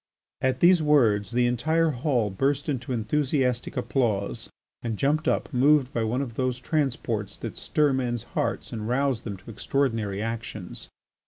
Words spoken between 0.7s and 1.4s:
words